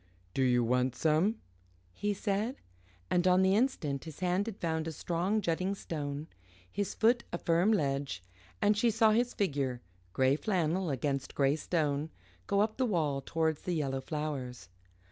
"Do 0.33 0.41
you 0.41 0.63
want 0.63 0.95
some?" 0.95 1.35
he 1.93 2.11
said, 2.11 2.55
and 3.11 3.27
on 3.27 3.43
the 3.43 3.53
instant 3.55 4.05
his 4.05 4.19
hand 4.21 4.47
had 4.47 4.57
found 4.57 4.87
a 4.87 4.91
strong 4.91 5.41
jutting 5.41 5.75
stone, 5.75 6.25
his 6.71 6.95
foot 6.95 7.23
a 7.31 7.37
firm 7.37 7.71
ledge 7.71 8.23
and 8.63 8.75
she 8.75 8.89
saw 8.89 9.11
his 9.11 9.35
figure, 9.35 9.79
grey 10.11 10.35
flannel 10.37 10.89
against 10.89 11.35
grey 11.35 11.55
stone, 11.55 12.09
go 12.47 12.61
up 12.61 12.77
the 12.77 12.85
wall 12.87 13.21
towards 13.23 13.61
the 13.61 13.73
yellow 13.75 14.01
flowers. 14.01 14.69